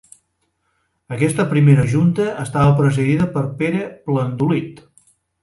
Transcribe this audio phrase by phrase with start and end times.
[1.15, 4.83] Aquesta primera junta estava presidida per Pere Plandolit.